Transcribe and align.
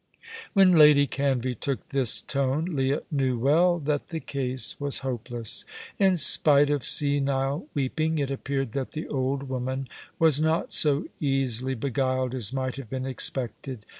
When 0.53 0.71
Lady 0.71 1.05
Canvey 1.05 1.53
took 1.53 1.89
this 1.89 2.23
tone 2.23 2.65
Leah 2.75 3.03
knew 3.11 3.37
well 3.37 3.77
that 3.81 4.07
the 4.07 4.19
case 4.19 4.75
was 4.79 5.01
hopeless. 5.05 5.63
In 5.99 6.17
spite 6.17 6.71
of 6.71 6.83
senile 6.83 7.67
weeping, 7.75 8.17
it 8.17 8.31
appeared 8.31 8.71
that 8.71 8.93
the 8.93 9.07
old 9.09 9.43
woman 9.43 9.87
was 10.17 10.41
not 10.41 10.73
so 10.73 11.05
easily 11.19 11.75
beguiled 11.75 12.33
as 12.33 12.51
might 12.51 12.77
have 12.77 12.89
been 12.89 13.05
expected. 13.05 13.85